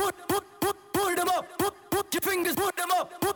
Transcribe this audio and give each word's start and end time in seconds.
put, 0.00 0.14
put, 0.28 0.44
put, 0.60 0.76
put 0.92 1.16
them 1.16 1.28
up, 1.28 1.46
put, 1.58 1.74
put 1.90 2.14
your 2.14 2.22
fingers, 2.22 2.54
put 2.54 2.74
them 2.76 2.90
up, 2.98 3.20
put 3.20 3.29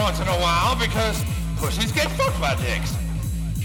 once 0.00 0.18
in 0.18 0.28
a 0.28 0.40
while 0.40 0.74
because 0.76 1.22
pussies 1.58 1.92
get 1.92 2.10
fucked 2.12 2.40
by 2.40 2.54
dicks. 2.56 2.96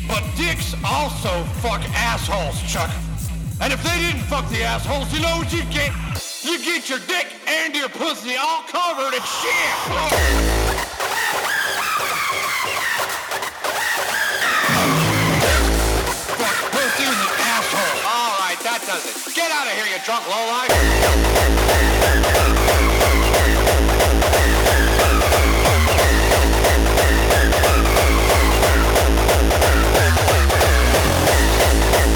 But 0.08 0.24
dicks 0.36 0.76
also 0.84 1.44
fuck 1.64 1.82
assholes, 1.96 2.62
Chuck. 2.72 2.92
And 3.62 3.72
if 3.72 3.82
they 3.84 3.98
didn't 4.00 4.22
fuck 4.28 4.48
the 4.50 4.64
assholes, 4.64 5.12
you 5.14 5.22
know 5.22 5.38
what 5.38 5.54
you 5.54 5.64
get? 5.72 5.92
You 6.44 6.60
get 6.60 6.90
your 6.90 7.00
dick 7.08 7.28
and 7.48 7.74
your 7.74 7.90
pussy 7.90 8.36
all 8.36 8.64
covered 8.68 9.14
in 9.16 9.24
shit. 9.24 9.76
fuck 16.36 16.58
pussy 16.76 17.06
and 17.08 17.22
asshole. 17.56 17.98
All 18.12 18.36
right, 18.44 18.60
that 18.68 18.84
does 18.86 19.08
it. 19.08 19.36
Get 19.36 19.52
out 19.52 19.68
of 19.68 19.74
here, 19.74 19.88
you 19.88 20.04
drunk 20.04 20.28
lowlife. 20.28 21.76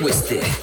twisted. 0.00 0.59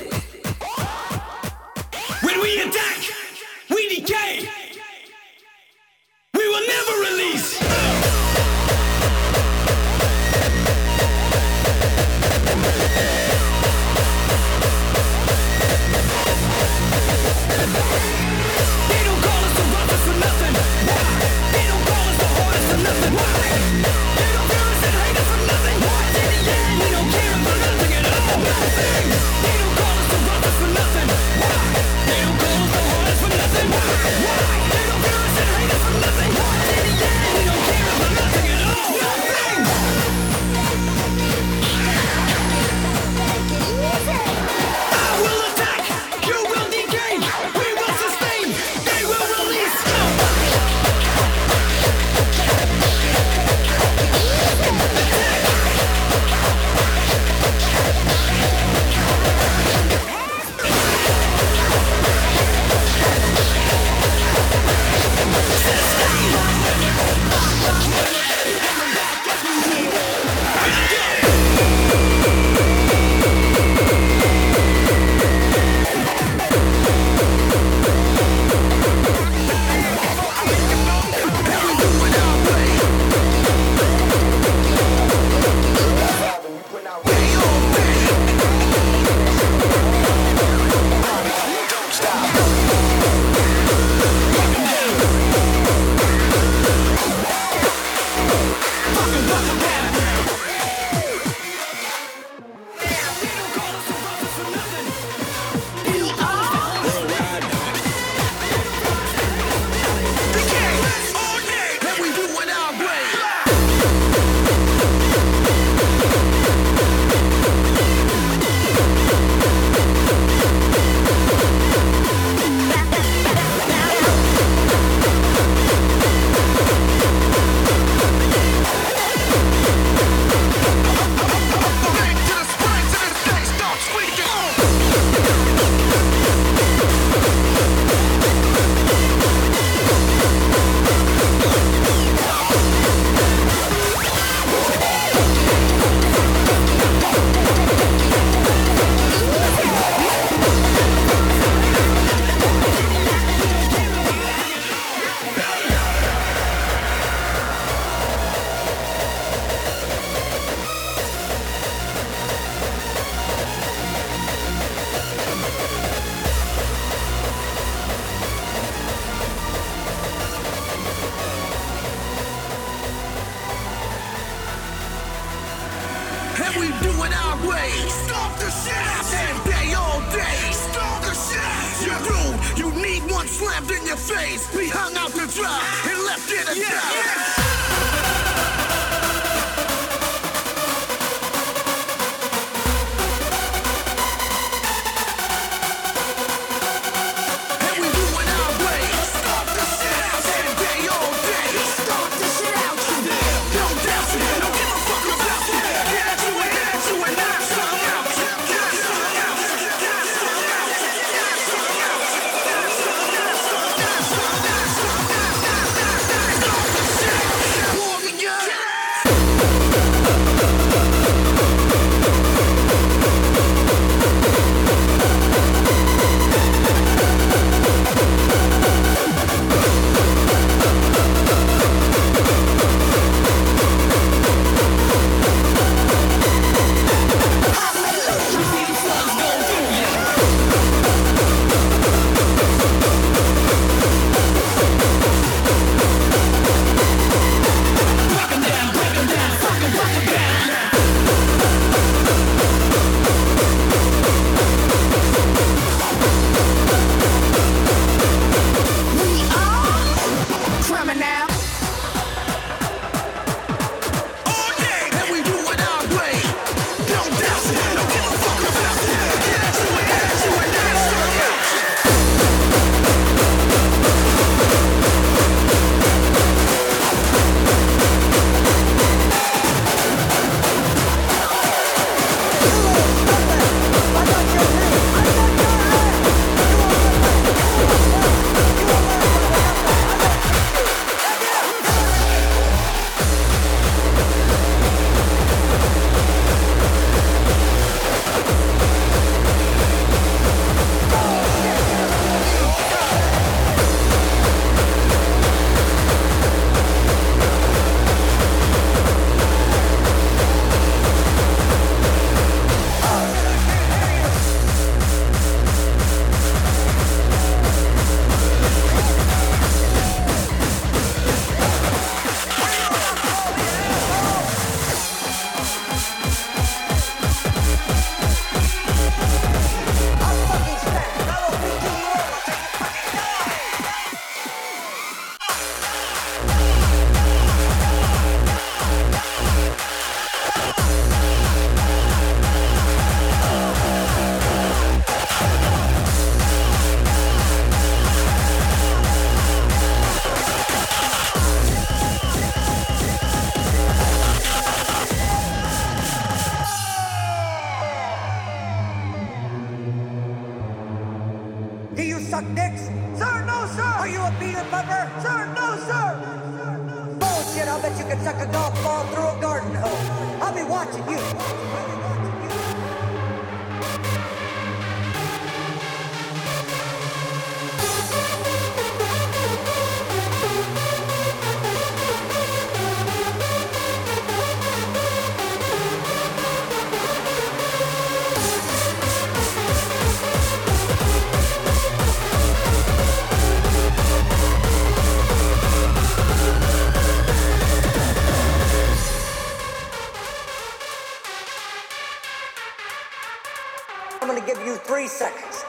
three 404.78 404.88
seconds. 404.88 405.44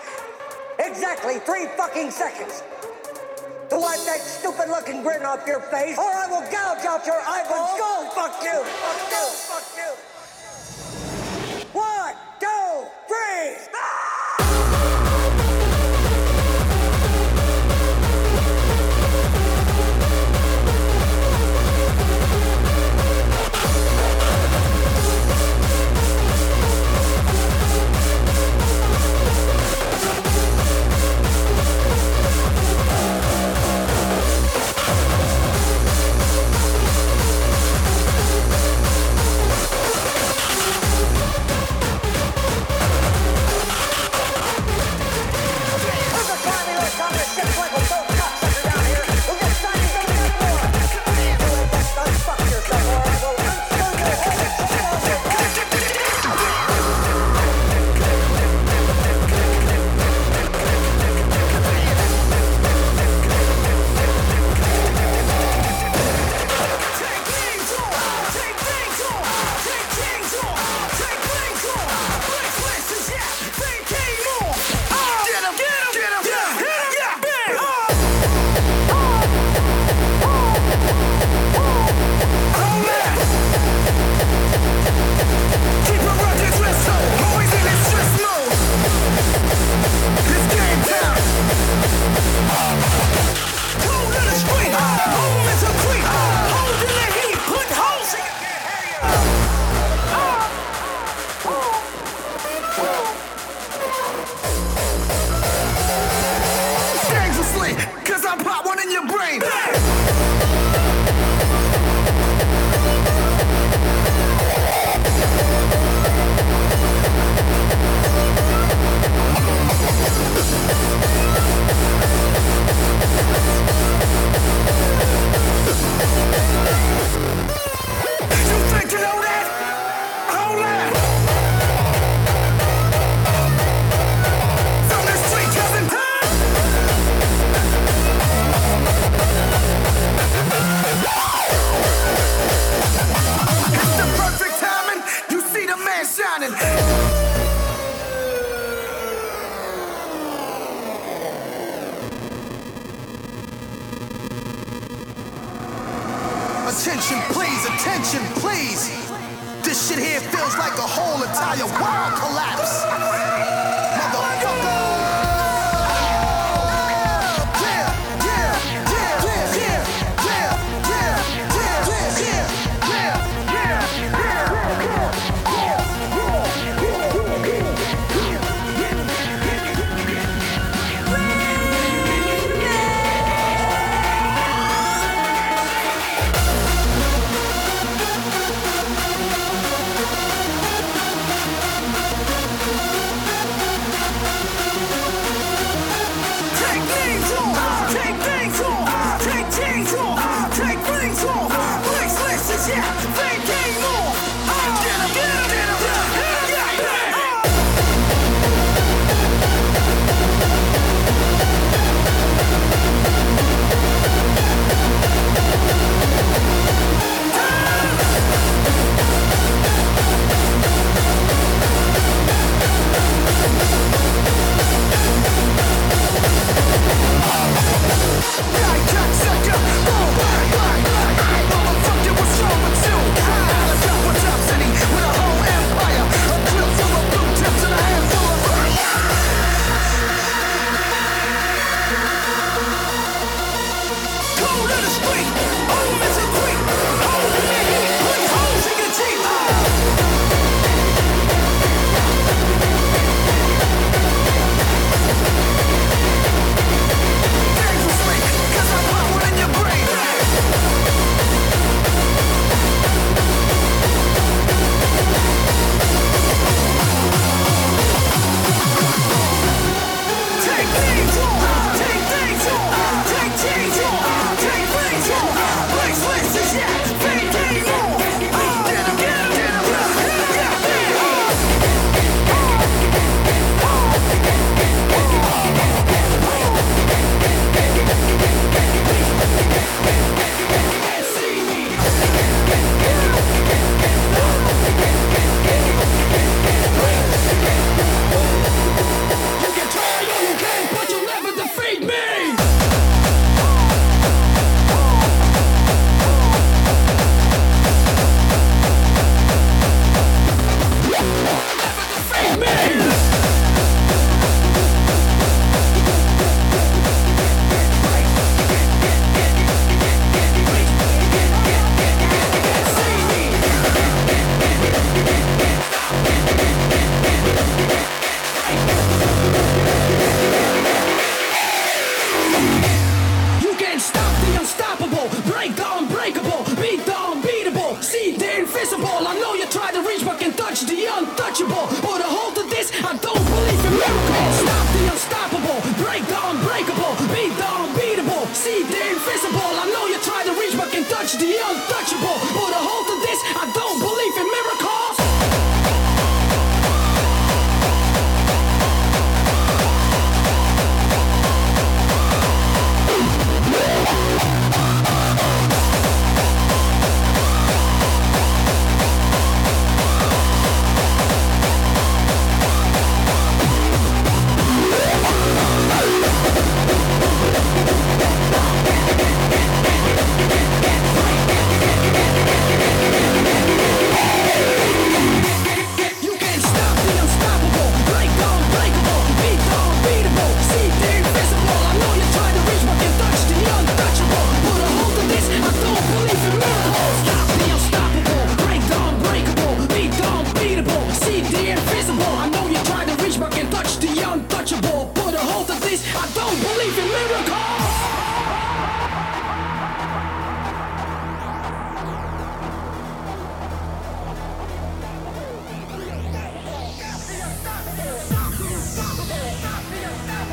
Exactly 0.78 1.38
three 1.40 1.66
fucking 1.76 2.10
seconds. 2.10 2.62
To 3.68 3.76
wipe 3.76 4.00
that 4.06 4.20
stupid 4.22 4.70
looking 4.70 5.02
grin 5.02 5.22
off 5.22 5.46
your 5.46 5.60
face, 5.60 5.98
or 5.98 6.10
I 6.10 6.26
will 6.28 6.40
gouge 6.50 6.86
out 6.86 7.04
your 7.04 7.20
eyeballs. 7.20 7.78
Go 7.78 8.08
fuck 8.14 8.42
you! 8.42 8.64
Fuck 8.64 9.10
you! 9.10 9.26
Fuck 9.52 9.76
you! 9.76 10.17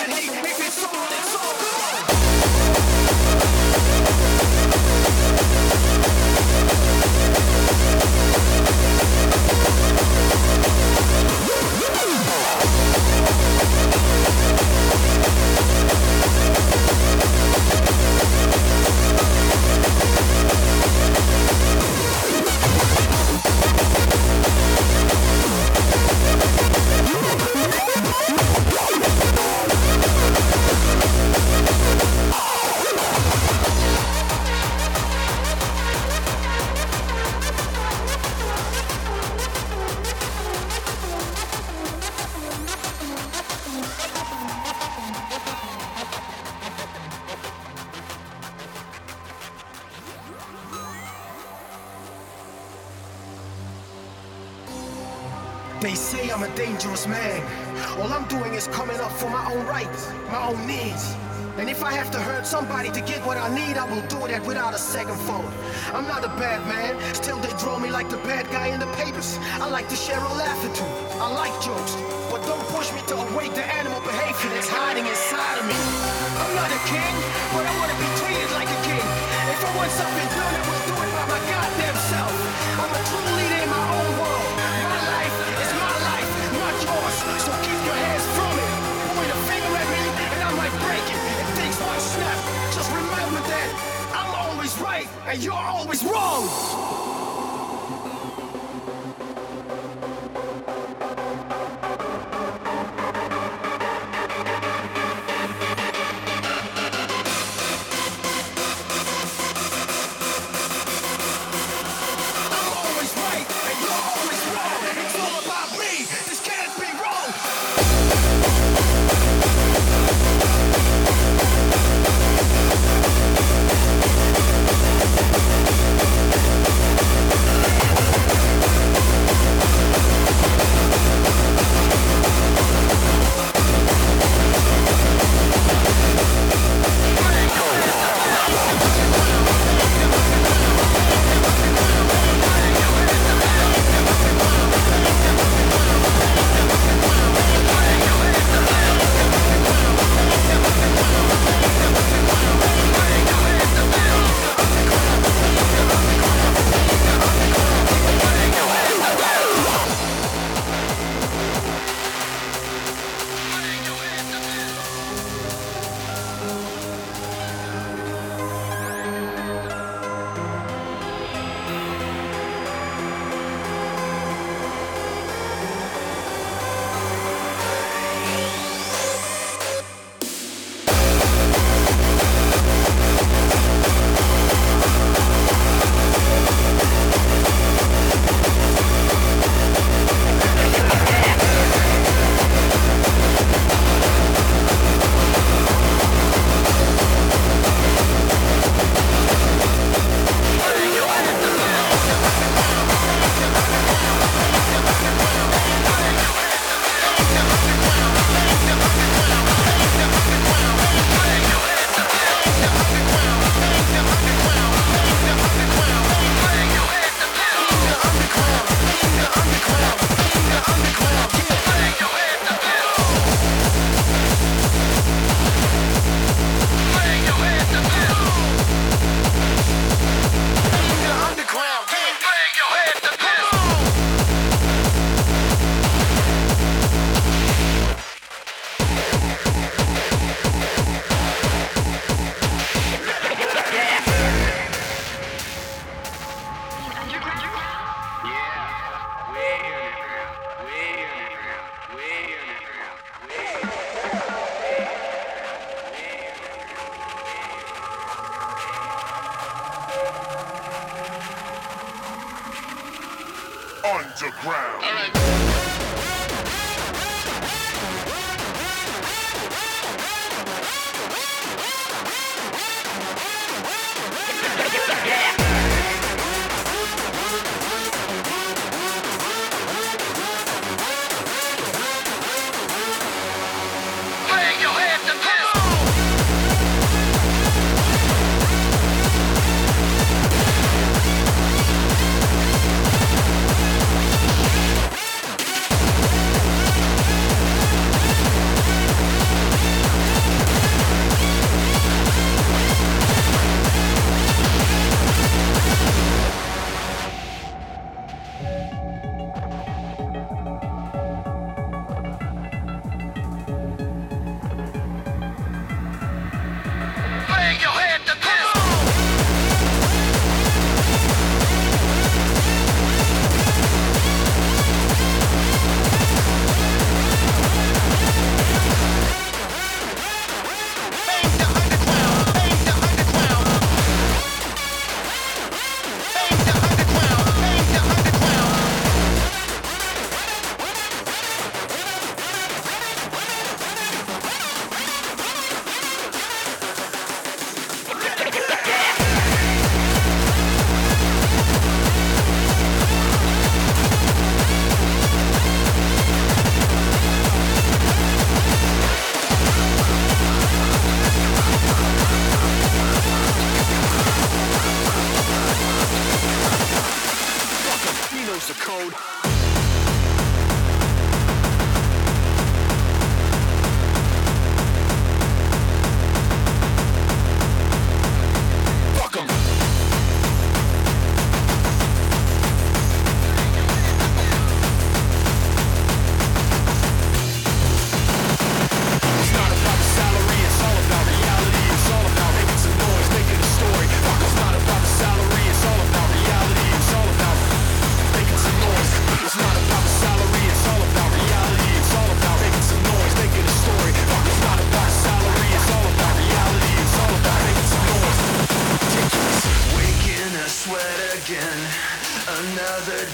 Down 0.06 0.14
that 0.14 0.22
hate, 0.22 0.65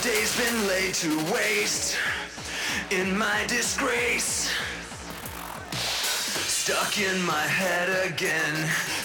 Days 0.02 0.36
been 0.36 0.66
laid 0.66 0.94
to 0.94 1.16
waste 1.32 1.96
in 2.90 3.16
my 3.16 3.44
disgrace. 3.46 4.50
Stuck 5.70 6.98
in 6.98 7.22
my 7.22 7.46
head 7.46 8.10
again, 8.10 8.54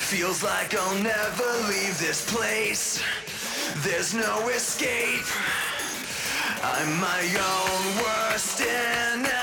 feels 0.09 0.41
like 0.41 0.73
I'll 0.73 0.97
never 1.03 1.49
leave 1.67 1.99
this 1.99 2.25
place. 2.33 2.99
There's 3.83 4.15
no 4.15 4.49
escape. 4.49 5.27
I'm 6.63 6.99
my 6.99 7.21
own 7.53 8.03
worst 8.03 8.59
enemy. 8.61 9.36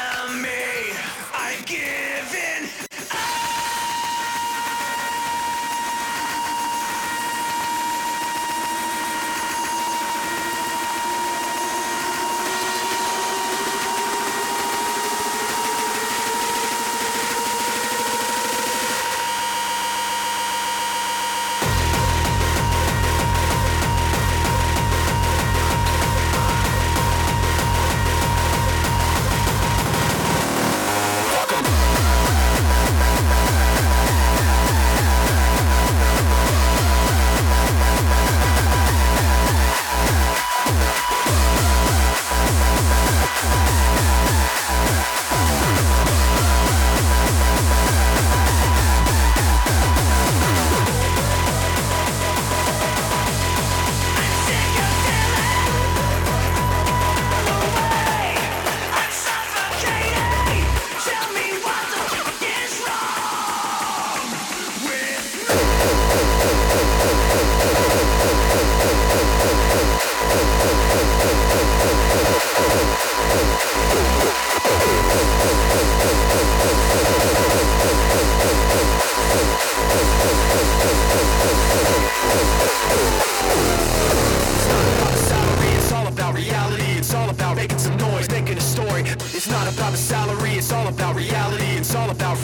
It's 89.45 89.53
not 89.53 89.71
about 89.71 89.91
the 89.91 89.99
salary, 89.99 90.53
it's 90.53 90.73
all 90.73 90.89
about 90.89 91.17
reality. 91.17 91.77
It's 91.77 91.95
all 91.95 92.09
about 92.09 92.39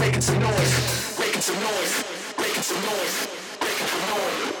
making 0.00 0.22
some 0.22 0.38
noise, 0.40 1.18
making 1.18 1.42
some 1.42 1.60
noise, 1.60 2.04
making 2.38 2.62
some 2.62 2.80
noise, 2.80 3.28
making 3.60 3.86
some 3.86 4.16
noise. 4.16 4.51